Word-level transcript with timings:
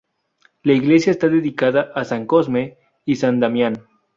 La 0.63 0.73
iglesia 0.73 1.11
está 1.11 1.27
dedicada 1.29 1.91
a 1.93 2.03
san 2.05 2.25
Cosme 2.25 2.79
y 3.05 3.17
san 3.17 3.39
Damián. 3.39 3.85